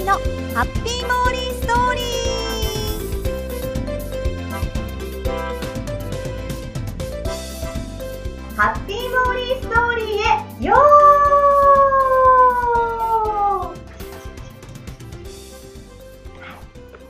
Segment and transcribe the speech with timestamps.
[0.00, 0.18] りのハ
[0.62, 2.04] ッピーモーリーストーリー。
[8.56, 10.06] ハッピーモーリーストーリー
[10.62, 10.78] へよー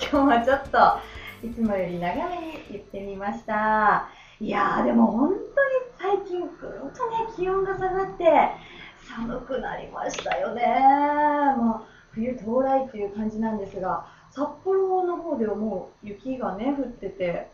[0.00, 4.08] 今日はちょっといつもより長めに言ってみました。
[4.40, 5.40] いやーでも本当に
[5.96, 8.24] 最近ぐっとね気温が下がって
[9.08, 10.64] 寒くなりましたよね。
[11.56, 17.50] まあ、冬到来っていう感じなんですが、札幌の方ではもう雪がね、降ってて、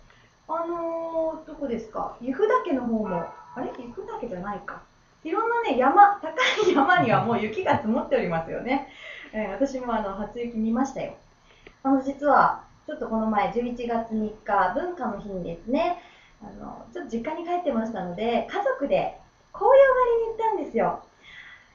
[0.49, 3.25] あのー、どこですか、由布岳の方も、
[3.55, 3.71] あれ？
[3.79, 4.83] 由布岳じゃないか。
[5.25, 6.29] いろんなね、山、高
[6.71, 8.89] い山にはもう雪が積もっておりますよね。
[9.33, 11.17] えー、私もあの、初雪見ましたよ。
[11.83, 15.99] あの、実は、ちょっとこの前、11月3日、文化の日にですね、
[16.41, 19.19] あの、ちょっと実家に帰ってましたので、家族で
[19.53, 21.03] 紅葉狩りに行ったんですよ。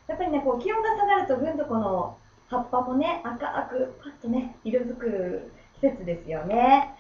[0.08, 2.18] やっぱりね、こう気温が下がるとぐんとこの
[2.52, 6.94] 葉っぱもね、赤くパッとね、色づく季節ですよね。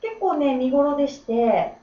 [0.00, 1.74] 結構ね、見頃でして、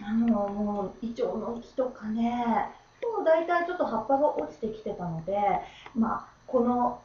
[0.00, 2.70] あの、もう、イチョウの木とかね、
[3.16, 5.36] もう大体ちょっと葉っぱが落ちてきてたので、
[5.96, 7.02] まあ、この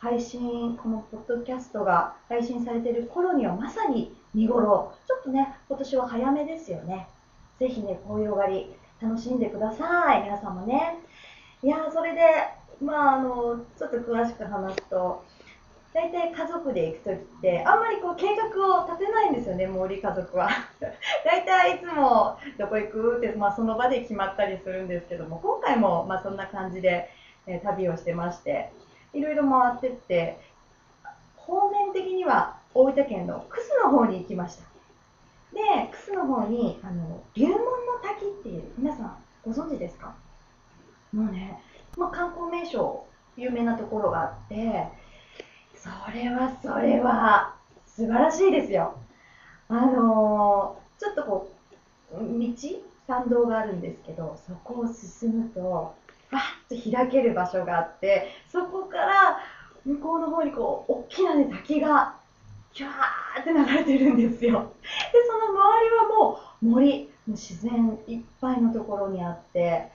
[0.00, 4.92] 配信、このポッドキャストが配信されてる頃にはまさに見頃。
[5.08, 7.08] ちょっとね、今年は早めですよね。
[7.58, 10.24] ぜひね、紅葉狩り楽しんでください。
[10.24, 10.98] 皆さんもね。
[11.62, 12.20] いやそれで、
[12.80, 15.24] まあ、あのちょっと詳しく話すと、
[15.92, 20.48] 大体家族で行くときって、あんまりこう計画を立てないんですよね、森家族は。
[21.24, 27.08] 大体いつもどこ行くって、まあ、その場で決まったりするんですけども、今回もまあそんな感じで、
[27.46, 28.72] え旅をしてまして、
[29.12, 30.40] いろいろ回ってって、
[31.36, 34.64] 方面的には大分県の楠の方に行きました。
[35.52, 35.60] で、
[35.92, 37.60] 楠の方に、あの、龍門の
[38.02, 40.14] 滝っていう、皆さんご存知ですか？
[41.12, 41.62] もうね、
[41.96, 43.06] まあ、観光名所、
[43.36, 44.88] 有名なところがあって、
[45.74, 47.54] それはそれは
[47.86, 48.96] 素晴らしいですよ。
[49.68, 51.50] あのー、ちょっとこ
[52.12, 52.54] う、道、
[53.06, 55.94] 参道があるんですけど、そこを進むと、
[56.30, 56.38] バ
[56.68, 59.38] ッと開ける場所があって、そこから
[59.84, 62.16] 向こうの方にこう、大きなね、滝が、
[62.72, 64.72] キュワーって流れてるんですよ。
[64.82, 69.92] で、その周りはもう森、もう自然いっぱいのところにあって、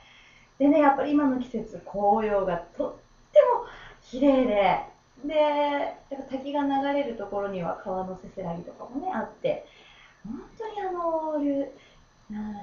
[0.59, 2.93] でね、やっぱり今の季節、紅葉がとっ
[3.31, 3.65] ても
[4.01, 4.85] 綺麗で、
[5.25, 5.95] で、
[6.29, 9.65] 滝が流れるところには川のせせらぎとかもね、あって、
[10.25, 11.33] 本当にあの、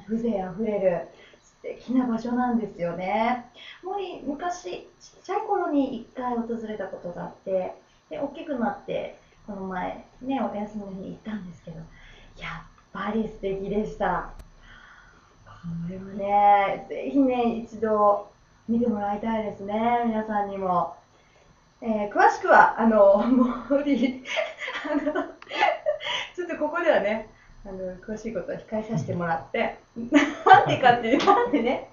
[0.07, 1.09] 風情あふれる
[1.41, 3.47] 素敵な場所なんですよね。
[3.83, 3.97] もう
[4.27, 7.75] 昔、ちっちゃい頃に一回訪れたことがあって、
[8.11, 11.87] で、大きくなって、この前、ね、お休みの日に行ったんですけど、やっ
[12.93, 14.33] ぱり素敵でした。
[15.97, 18.31] れはね、ぜひね、一度
[18.69, 20.95] 見てもらいたいですね、皆さんにも。
[21.83, 24.25] えー、詳しくは、あの、もうり、
[24.91, 25.13] あの、
[26.35, 27.29] ちょっとここではね、
[27.65, 31.91] あの、詳しいことは控えさせてもらって、なんでかっていう、なんでね、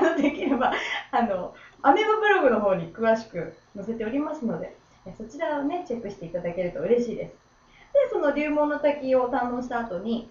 [0.00, 0.72] あの、できれば、
[1.10, 4.76] あの、アメブブログの方に詳しく載せておりますので、
[5.16, 7.30] そちらをね、チェックしていただけると嬉しいです。
[7.30, 10.30] で、その流門の滝を堪能した後に、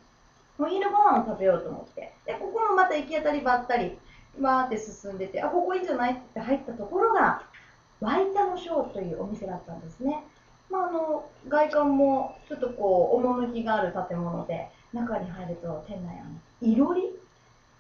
[0.60, 3.98] お昼ご飯を食べようと思って、で、ここもまた行き当たりばったり、
[4.40, 7.44] わーって進んでて、あ、ここいいんじゃないって入ったところが、
[8.02, 10.24] ワイタのショーというお店だったんですね。
[10.70, 17.16] まあ、あの、外観もちょっとこう、趣がある建物で、中に入ると店内、あの、いろり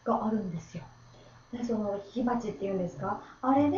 [0.04, 0.84] があるんですよ。
[1.52, 3.22] で、その火鉢っていうんですか？
[3.42, 3.78] あれで、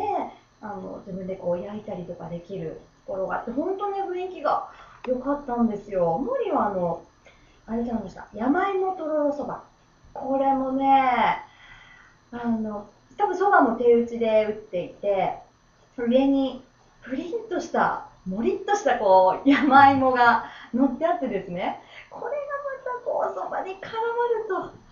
[0.60, 4.68] あの、自分でこう焼いたりとかできるところがあって、本当に雰囲気が
[5.06, 6.18] 良かったんですよ。
[6.18, 7.02] 森はあの、
[7.66, 9.64] あれじゃないですか、山芋とろろそば。
[10.12, 11.44] これもね、
[12.30, 15.38] あの、多分そばも手打ちで打っていて、
[15.96, 16.64] 上に
[17.02, 21.80] プリンとした、もりっとしたこう、山芋が乗ってあってですね、
[22.10, 22.38] これが
[22.84, 23.90] またこう、そばに絡
[24.54, 24.82] まると、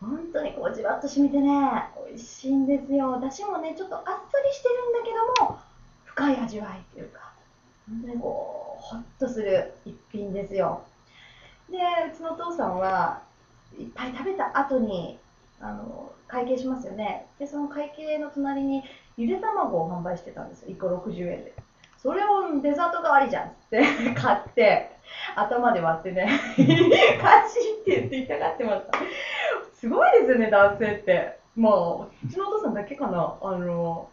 [0.00, 1.50] 本当にこう、じわっと染みてね、
[2.08, 3.20] 美味しいんですよ。
[3.20, 4.12] だしもね、ちょっとあっさ
[4.46, 5.10] りしてるんだけ
[5.42, 5.58] ども、
[6.04, 7.32] 深い味わいっていうか、
[7.88, 10.82] 本当にこう、ほっとする一品ですよ。
[11.70, 11.78] で、
[12.12, 13.22] うちのお父さんは
[13.78, 15.18] いっぱい食べた後に、
[15.60, 17.26] あの、会計しますよね。
[17.38, 18.82] で、その会計の隣に
[19.16, 20.68] ゆで卵を販売してたんですよ。
[20.70, 21.54] 1個60円で。
[21.98, 23.82] それをデザート代わりじゃんって
[24.14, 24.90] 買って、
[25.36, 26.28] 頭で割ってね、
[27.20, 28.98] 感じって言って痛がってました。
[29.74, 31.38] すごいですよね、男性って。
[31.56, 31.72] まあ、
[32.04, 33.36] うちのお父さんだけかな。
[33.42, 34.08] あの、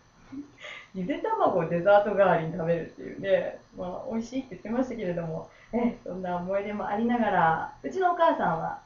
[0.98, 8.80] ゆで卵をデザート代わりに食べるっていうね、まあ、美味しいって言ってましたけれども、えそんな思い出もありながら、うちのお母さんは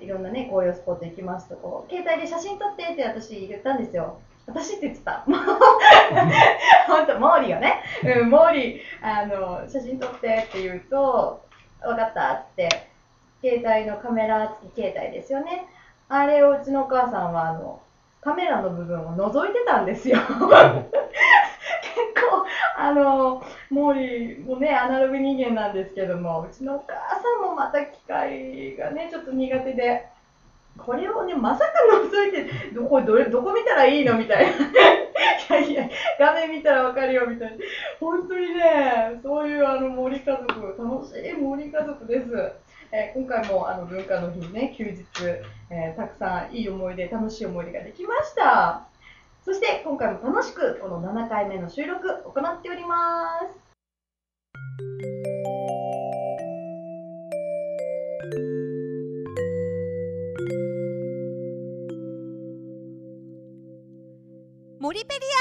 [0.00, 4.18] いろんなね、紅葉スポット行きますとこう、携帯で写真撮ってって私言ったんですよ。
[4.46, 5.24] 私って言ってた。
[5.26, 5.34] 本
[6.88, 11.44] 本当、モーリーをね、うん、モーリー、あの、写真撮ってって言うと、
[11.82, 12.68] 分かったって、
[13.42, 15.66] 携帯のカメラ付き携帯ですよね。
[16.08, 17.82] あれをうちのお母さんは、あの、
[18.22, 20.16] カメラの部分を覗いてたんですよ。
[21.94, 22.46] 結構、
[22.76, 30.06] あの、モーリーもね、アナログ人間なんですけども、うちのお母さんもまた機械がね、ちょっと苦手で、
[30.78, 34.52] これをね、まさか覗いて、どこ、どれ、どこ見たらいいのみたいな。
[35.58, 37.56] いやいや、画面見たらわかるよ、みたいな。
[38.00, 40.48] 本当にね、そういうあの森家族、
[40.78, 42.52] 楽しい森家族です。
[42.94, 45.02] えー今回もあの文化の日にね、休日、
[45.70, 48.91] えーたくさんいい思い出、楽しい思い出ができました。
[49.44, 53.62] そして今回も楽しくこの7回目の収録行っております。
[64.78, 65.32] モリペディ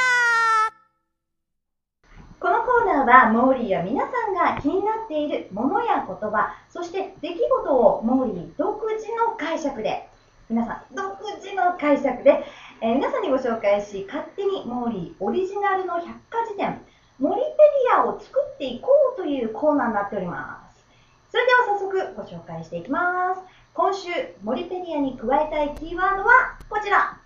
[2.40, 10.10] このコーナーはモーリーや皆さんが気になっているものや言葉、そして出来事をモーリー独自の解釈で、
[10.50, 12.44] 皆さん独自の解釈で、
[12.84, 16.82] えー皆さんにご紹介し、勝手にモーリーオリジナルの百科事典、
[17.20, 20.84] モリペディアを作っていこうというコーナーになっております。
[21.30, 23.42] それでは早速ご紹介していきます。
[23.76, 24.10] 今週、
[24.42, 27.20] モリペディアに加えたいキーワードはこちら。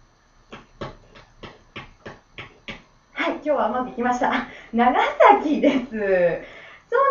[3.13, 4.33] はい、今日はうまくいきました。
[4.73, 4.99] 長
[5.39, 5.89] 崎です。
[5.89, 5.99] そう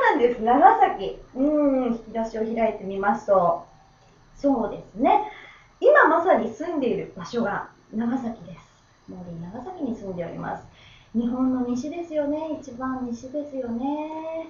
[0.03, 1.19] なんです、長崎。
[1.35, 3.67] うん、引き出しを開いてみますと、
[4.37, 5.33] そうですね。
[5.81, 9.11] 今まさに住んでいる場所が長崎です。
[9.11, 10.65] もう長崎に住んでおります。
[11.15, 14.49] 日本の西ですよね、一番西ですよね。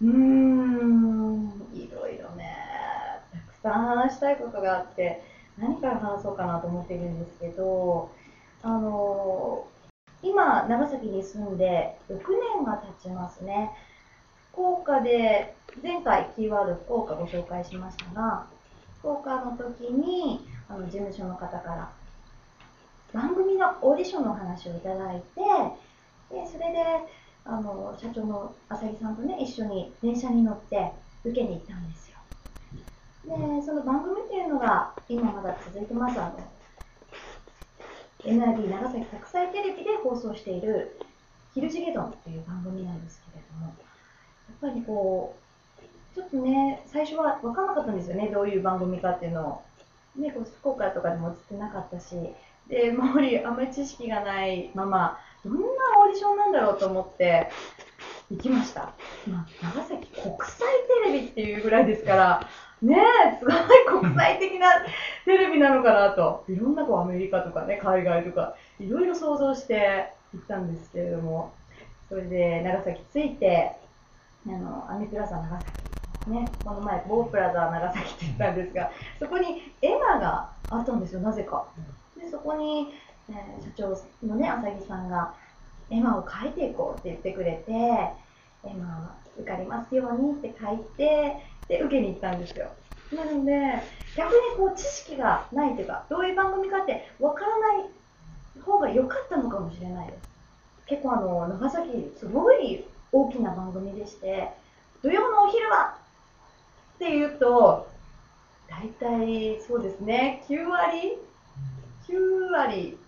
[0.00, 2.56] うーん、いろいろね、
[3.32, 5.22] たくさん話したいことがあって、
[5.58, 8.10] 何から話そうかなと思っているんですけど、
[8.62, 9.66] あの
[10.22, 12.14] 今、長崎に住んで6
[12.56, 13.70] 年が経ちますね。
[14.52, 18.46] 福岡で、前回キーワード福岡ご紹介しましたが、
[19.00, 21.92] 福岡の時にあの事務所の方から
[23.12, 25.40] 番組のオーディションの話をいただいて、
[26.34, 26.78] でそれで
[27.44, 30.92] あの社長の浅木さんとね、一緒に電車に乗って
[31.24, 32.18] 受けに行ったんですよ。
[33.26, 36.20] で、その番組っていうのが今まだ続いてます。
[36.20, 36.40] あの
[38.24, 40.96] NIB 長崎国際テレビで放送している
[41.54, 43.74] 「昼ジゲドン」という番組なんですけれどもやっ
[44.60, 45.34] ぱりこ
[45.80, 49.64] うちょっとね最初は分からなかったんですよねどういう番組かっていうの
[50.16, 52.14] を、ね、こう福岡とかでも映ってなかったし
[52.72, 55.60] で周りあんまり知識がないままどんな
[56.00, 57.50] オーディションなんだろうと思って
[58.30, 58.94] 行きました、
[59.28, 59.46] まあ、
[59.76, 60.68] 長崎国際
[61.04, 62.48] テレビっていうぐらいですから
[62.80, 64.68] ねえすごい国際的な
[65.26, 71.54] テレビなのかなと、いろんなこうアメリカとかね、海外とか、いろいろ想像して行ったんですけれども、
[72.08, 73.76] それで長崎着いて、
[74.48, 75.70] あの、アミプラザ長崎、
[76.26, 78.90] ね、この前、ボープラザ長崎って言ったんですが、
[79.20, 81.68] そこにエマがあったんですよ、なぜか。
[82.22, 82.94] で、そこに、
[83.28, 83.32] え
[83.62, 85.34] 社長のね、浅木さんが、
[85.90, 91.36] エマを書いていこうって言ってくれて、エマ受かりますようにって書いて、
[91.68, 92.70] で、受けに行ったんですよ。
[93.12, 93.82] なので、
[94.16, 100.18] 逆にこう知識がないというか、どういう番組かってわからない方が良かったのかもしれないです。
[100.86, 104.50] 結構あの、長崎、すごい大きな番組でして、
[105.02, 105.98] 土曜のお昼は
[106.94, 107.88] っていうと、
[108.68, 111.18] 大体そうですね、9割
[112.08, 112.98] ?9 割、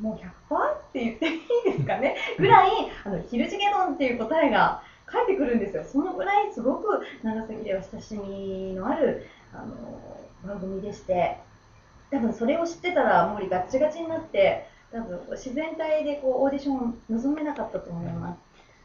[0.00, 2.70] もう100%って言っていいですかね、 ぐらい、
[3.04, 5.84] あの、昼ジゲドンっていう答えが返ってくるんですよ。
[5.84, 9.74] そのぐらいすごく長崎では親しみのあるあの
[10.44, 11.38] 番組でして、
[12.10, 18.38] 多分それを知ってたら、もうガッチガチになって、多分自然体でこうオーディション臨めなかったと思います。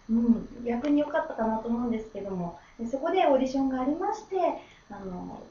[0.09, 4.37] うん、逆に良かったかなと思うんですけども、でそこでオーディションがありまして、
[4.89, 5.41] あの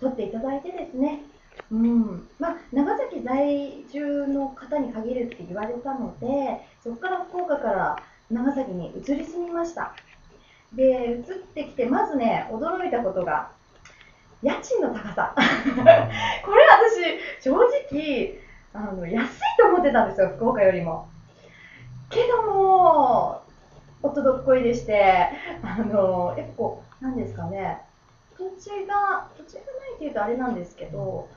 [0.00, 1.22] 撮っていただいてですね、
[1.70, 7.96] うんまあ、長崎在住の方に限るって言われたので、そこから福岡から
[8.30, 9.94] 長崎に移り住みました。
[10.72, 13.50] で、移ってきて、まずね、驚いたことが、
[14.42, 15.34] 家賃の高さ。
[15.36, 15.40] こ
[15.80, 16.66] れ
[17.38, 18.38] 私、正直、
[18.72, 21.08] あの、安いと思ってたんですよ、福岡よりも。
[22.10, 23.42] けども、
[24.02, 25.30] 夫どっこいでして、
[25.62, 27.80] あの、やっぱこう、なんですかね、
[28.36, 31.28] 土地が、土地がないっていうとあれなんですけど、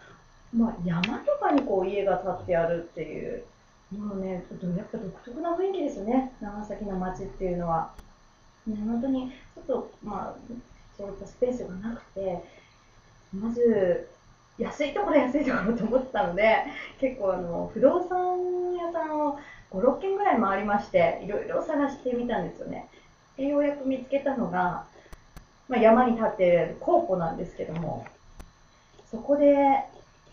[0.58, 3.44] まあ、山とかにこう家が建ってあるっていう、
[3.92, 7.94] もうね、やっぱ独特な雰囲気ですね、長崎の街っていうのは。
[8.66, 10.36] ね、本当にちょっと、まあ、
[10.98, 12.44] そういったスペースがなくて、
[13.34, 14.10] まず、
[14.58, 16.64] 安いところ安いところと思ってたので、
[17.00, 19.40] 結構あの、不動産屋さんを
[19.72, 22.90] 5、6軒ぐらい回りまして、いろいろ探してみたんですよね。
[23.38, 24.86] で、ようやく見つけたのが、
[25.70, 28.06] まあ、山に立っている皇庫なんですけども、
[29.12, 29.56] そこで、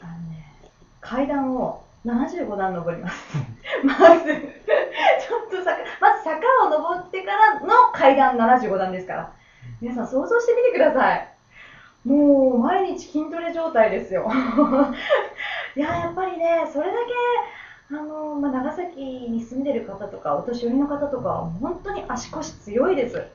[0.05, 0.47] あのね、
[1.01, 3.37] 階段を75段登ります。
[3.85, 9.33] まず、ちょっと坂、まず坂を登ってからの階段75段ですから。
[9.81, 11.29] 皆さん想像してみてください。
[12.05, 14.31] もう毎日筋トレ状態ですよ。
[15.75, 16.99] いや、やっぱりね、それだ
[17.91, 23.27] け、あの、まあ、長崎に住んでる方とか、お年寄りの方とかは、本当に足腰強いです。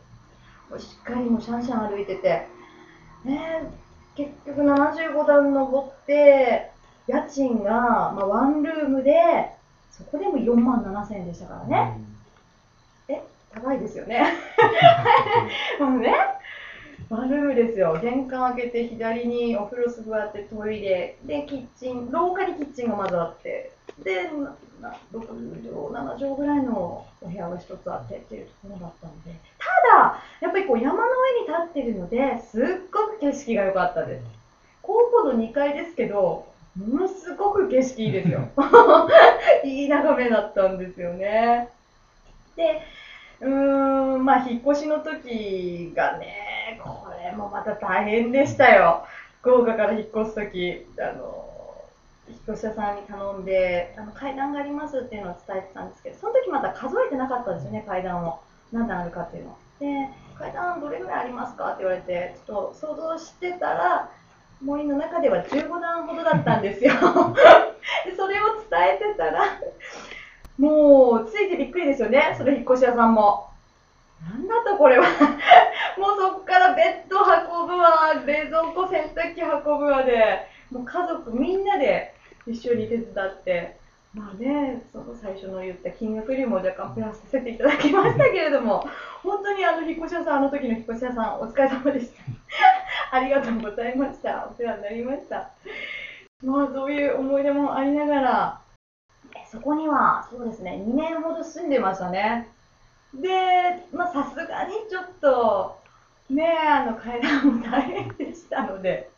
[0.78, 2.48] しっかりもシャンシャン歩いてて、
[3.24, 3.64] ね、
[4.20, 6.72] 結局75段登って、
[7.08, 9.14] 家賃が、まあ、ワンルームで、
[9.92, 11.98] そこでも4万7千円でしたからね。
[13.08, 13.22] え、
[13.54, 14.34] 高いですよね。
[15.80, 16.14] も うね、
[17.10, 17.98] ワンルームですよ。
[18.02, 23.72] 玄関開けて左にお風呂すぐあってトイレ、で、キッチン、廊下にキッチンがまずあって、
[24.03, 34.24] で、なな6畳、7畳ぐらいのお部屋が一つあってっていうところだったので、ただ、やっぱりこう山の上に立ってるので、すっごく景色が良かったです。
[34.82, 38.48] 高校の2階ですけど、ものすごく景色いいですよ。
[39.63, 41.70] いい眺めだったんですよね。
[42.56, 42.82] で、
[43.41, 49.06] うーん、まあ、引っ越しの時がね、これもまた大変でしたよ。
[49.41, 51.49] 福岡から引っ越す時、あの、
[52.29, 58.39] 引っ越し屋さんに頼んで、あの階段がありますっていうのを伝えてたんですけど、その時まだ数えてなかったんですよね、階段を。
[58.71, 59.57] 何段あるかっていうの。
[59.79, 64.12] で、階段どれぐらいありますかって言われて、ちょっと想像してたら、
[64.62, 66.93] 森の中では15段ほどだったんですよ。
[68.15, 69.59] それを伝えてたら、
[70.57, 73.50] もうついてびっくりですよね、それ引っ越し屋さんも。
[74.21, 75.07] なんだとこれは。
[75.98, 82.13] もうそこからベッド運ぶわ、冷蔵庫、洗濯機運ぶわで、もう家族みんなで
[82.50, 83.77] 一緒に手伝って、
[84.12, 88.88] まあね、その最初の言った金額よりも若干プラスさせていただきましたけれども、
[89.22, 92.24] 本当にあの引っ越し屋さん、あの時の引っ越し屋さん、お疲れ様でした。
[93.15, 94.50] ありがとうございました。
[94.51, 95.51] お世話になりました。
[96.44, 98.62] まあそういう思い出もありながら、
[99.36, 102.50] えそこにはそうですね、2年ほど住んでましたね。
[103.13, 103.29] で、
[103.94, 105.77] まあさすがにちょっと、
[106.32, 109.12] ねあの階段も大変でしたので、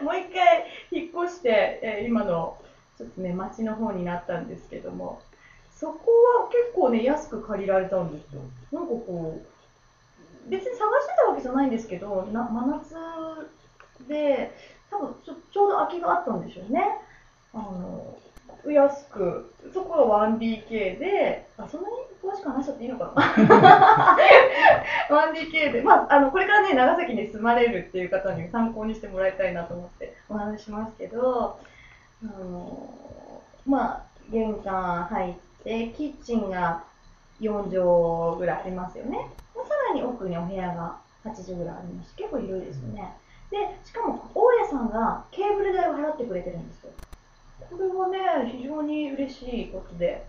[0.00, 2.58] もう一回引っ越して、えー今の
[2.98, 5.20] ちょっとね、町の方になったんですけども、
[5.70, 8.42] そこは結構ね、安く借りられたんですよ。
[8.70, 12.94] なんかこう、別に探してたわけじゃないんですけど、な真夏
[14.08, 14.52] で、
[14.90, 16.98] 多分ちょちょうど空きがあったんでしょうね。
[17.54, 18.16] あの
[18.70, 24.18] 安く、そこは 1DK で、あ、そんなに詳しく話しちゃっていいのかな
[25.10, 31.58] 1DK で、まあ、あのこれからね、長崎に住まれるっていう方に参考にしてもらいたいなと思ってお話しますけど、
[32.24, 36.84] あのまあ、玄関入って、キッチンが
[37.40, 39.30] 4畳ぐらいありますよね。
[39.54, 42.14] でさらに奥にお部屋が8畳ぐらいあります。
[42.16, 43.16] 結構広いですよね。
[43.50, 46.90] で、しかも、大家さんがケーブル代を払ってくれてるんですよ。
[47.70, 48.08] これは
[48.42, 50.26] ね、非常に嬉しいことで。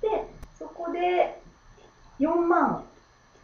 [0.00, 0.08] で、
[0.54, 1.42] そこで
[2.18, 2.84] 4万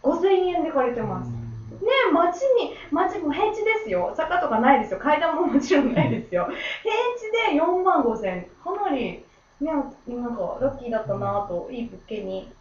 [0.02, 1.35] 5千円で借りてます。
[1.82, 4.12] ね、町に、町も平地ですよ。
[4.16, 5.00] 坂とかないですよ。
[5.00, 6.48] 階段ももちろんないですよ。
[6.82, 8.46] 平地で4万5千。
[8.62, 9.24] かなり、
[9.60, 9.82] ね、なん
[10.36, 12.52] かラッキーだったなと、いい物件に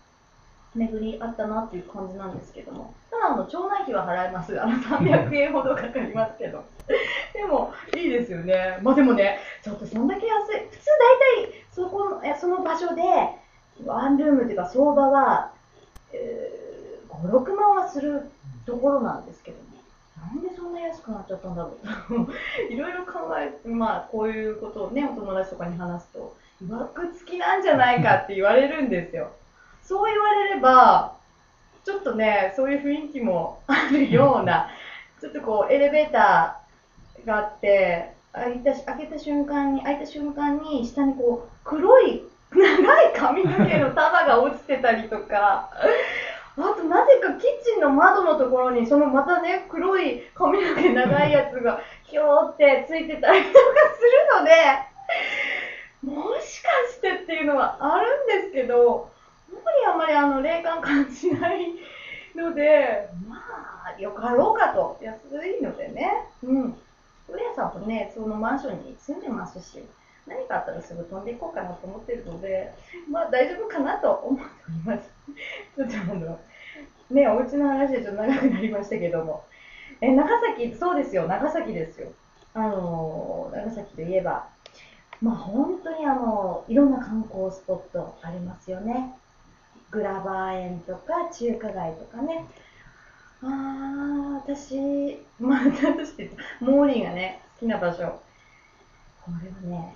[0.74, 2.94] 巡り合ったなっていう感じなんですけども。
[3.12, 4.62] ただ、あの、町内費は払います。
[4.62, 6.64] あの、300円ほどかかりますけど。
[7.34, 8.80] でも、いいですよね。
[8.82, 10.68] まあでもね、ちょっとそんだけ安い。
[10.72, 10.86] 普通
[11.40, 13.02] 大体、そこの、その場所で、
[13.86, 15.52] ワンルームっていうか相場は、
[16.14, 16.66] えー
[17.24, 18.24] 5、6万はする
[18.66, 19.64] ところなんですけどね。
[20.18, 21.78] なんでそんな安くなっちゃったんだろ
[22.10, 22.34] う。
[22.72, 26.34] いろいろ考えて、まあ、こういうことをね、お友達とかに話すと、
[26.66, 29.32] いわくつきなんじゃないかって言われるんですよ。
[29.84, 31.14] そう言われれば、
[31.84, 34.68] ちょっとね、そういう雰囲気も あるような、
[35.20, 45.70] ちょっとこう、エレベーターがあって、開いた開けた瞬間に、開いた瞬間に、下にこう、黒い、長い髪の毛の束が落ちてたりとか、
[46.58, 53.56] あとなぜかキッチンの窓のところに、そのまたね、黒い髪の毛長いやつが、 ひょーってついてたりとか
[53.94, 54.52] するので、
[56.04, 59.10] もしかしてっていうのはあるんですけど、
[59.54, 61.76] やっぱりあまりあの霊感感じない
[62.36, 63.38] ので、ま
[63.86, 66.12] あ、よかろうかと、安いのでね、
[66.44, 66.78] うん。
[67.28, 69.84] 古谷さんもね、そのマンションに住んでますし、
[70.28, 72.72] 何かあったらすぐ飛んでいこうかなと思ってるので、
[73.10, 75.15] まあ大丈夫かなと思っております。
[75.76, 76.40] ちょっとあの、
[77.12, 79.46] ね、お家の話でちょっと長くなりましたけども、
[80.02, 82.12] え、長崎、そうですよ、長崎ですよ。
[82.54, 84.48] あの、長崎といえば、
[85.22, 89.14] まあ本当にあの、いろんな観光スポットありますよね。
[89.92, 92.46] グラバー園とか中華街とかね。
[93.42, 98.22] あー私まあ私ってモーリーがね好きな場所。
[99.24, 99.96] これはね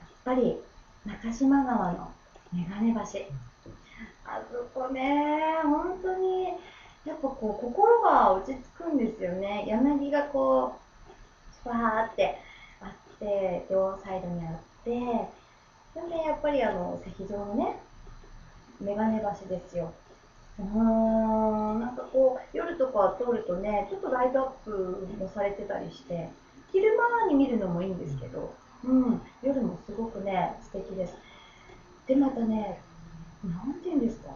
[0.00, 0.58] やっぱり
[1.04, 2.12] 中島川の
[2.52, 3.47] 眼鏡橋。
[4.28, 6.54] あそこね本当に。
[7.04, 9.64] やっぱこう心が落ち着くんですよね。
[9.66, 10.74] 柳がこ
[11.64, 12.38] うふわーって
[12.82, 14.54] あって両サイドにあっ
[14.84, 15.28] て。
[15.94, 17.80] それでやっぱりあの石像のね
[18.80, 19.92] 眼鏡橋ですよ。
[20.58, 26.28] うーんなんかこう夜とか通るとねちょっとライトアップもされてたりして
[26.72, 28.54] 昼間に見るのもいいんですけど、
[28.84, 31.14] うん、夜もすごくね素敵です。
[32.06, 32.80] でまたね
[33.44, 34.30] なんていうんですか？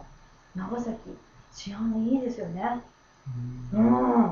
[0.55, 0.97] 長崎。
[1.53, 2.81] 治安いいですよね。
[3.73, 4.31] うん。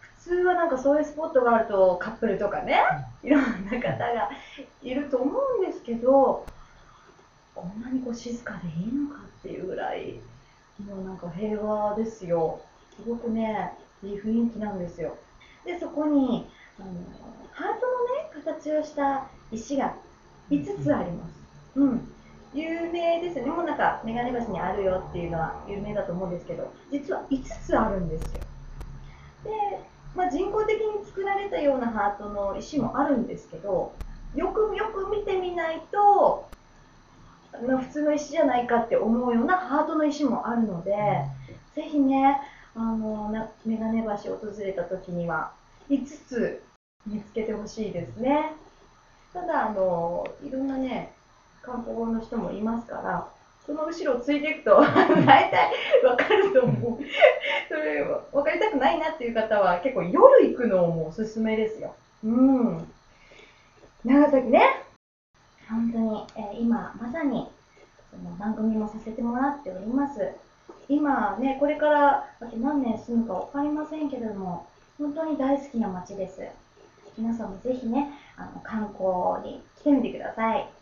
[0.00, 2.80] 普通はなんかそういうスポットがあるとカップルとかね
[3.22, 4.28] いろんな方が
[4.82, 6.44] いると思うんですけど
[7.54, 10.20] こんなにこう静かでいいのかっていうぐらい
[10.84, 12.60] もうなんか平和ですよ。
[12.96, 13.72] すごくね
[14.02, 15.16] いい雰囲気なんですよ。
[15.64, 16.90] でそこにあの
[17.52, 19.94] ハートのね形をした石が
[20.50, 21.34] 5つあります。
[21.76, 22.12] うん
[22.54, 23.50] 有名ですよね。
[23.50, 28.40] もうなんか眼鏡橋にあるよっていうのは有名だと思うんですけど実は5つあるんですよ。
[29.44, 29.50] で、
[30.14, 33.92] まあ、人工的に作られたようなハートの石もあるんですけど
[34.34, 36.48] よくよく見てみないと
[37.66, 40.92] まあ普通の石じゃないかって思うようなハートの石もあるので、
[41.74, 42.40] ぜひね
[42.74, 45.52] あのな眼鏡橋を訪れた時には
[45.90, 46.62] 5つ
[47.06, 48.52] 見つけてほしいですね。
[49.32, 51.12] ただあのいろんなね
[51.68, 53.28] 観光の人もいますから
[53.68, 55.70] その後ろをついていくと 大体
[56.02, 56.98] わかると思う。
[57.68, 61.94] それ分かりたくないなっていう方は結構夜行くのもおすすめですよ。
[62.24, 62.92] うん。
[64.06, 64.62] 長崎ね。
[65.68, 67.46] 本当に、えー今まさに
[68.10, 70.32] その番組もさせてもらっております。
[70.88, 76.40] 今ねこれから何年住むか分かりませんけれども本当に大好きな街です。
[77.18, 80.77] 皆さんもぜひねあの観光に来てみてください。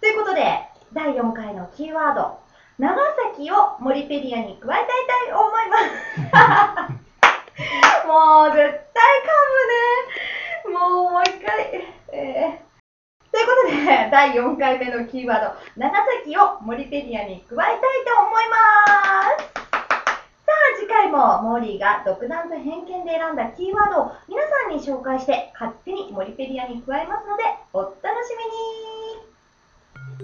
[0.00, 2.38] ということで第4回のキーワード
[2.78, 2.94] 長
[3.34, 5.76] 崎をモリペディアに加えたいと思いま
[6.86, 6.98] す。
[8.06, 8.62] もう絶
[8.94, 9.34] 対噛
[10.70, 10.78] むね。
[10.78, 11.82] もうもう一回。
[12.12, 13.32] えー。
[13.32, 18.56] ということで、第4回目のキーワード、長崎をモリペディアに加えたいと思いま
[19.36, 19.50] す。
[19.50, 27.92] さあ、次回もモーリーが独断と偏見で選んだキーワードを皆さんに紹介して勝手にモリペディアに加えますので、お楽
[28.24, 28.44] しみ
[28.94, 28.97] に
[30.20, 30.22] い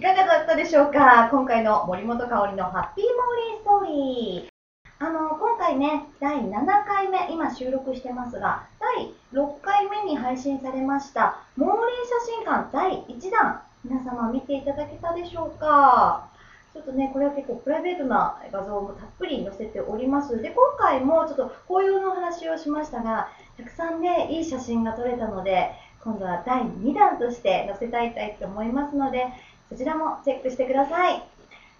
[0.00, 1.28] かがだったでしょうか？
[1.32, 5.04] 今回の森本香織のハッピーモーリーストーリー。
[5.04, 11.78] あの、今回ね、第7回目、今収録してますが、第6回目に配信されました、モーリー
[12.20, 16.28] 写真館第1弾、皆様見ていただけたでしょうか？
[16.72, 20.40] ちょっとね、これは結構プライベートな画像もたっぷり載せております。
[20.40, 29.26] で、今回もちょっと紅葉の話をしましたが、たくさんね、いい写真が撮れたので、今度は第2弾として載せたいと思いますので、
[29.68, 31.22] そちらもチェックしてください。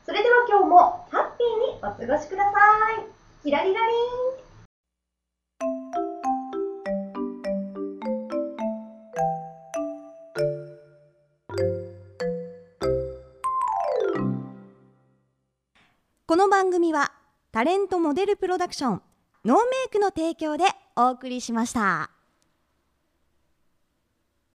[0.04, 2.58] それでは今日もハッピーにお過ごしくださ
[3.00, 3.06] い。
[3.42, 4.51] キラリラリン
[16.32, 17.12] この番組は
[17.52, 19.02] タレントモデルプロダクション
[19.44, 20.64] ノーメイクの提供で
[20.96, 22.10] お送りしました。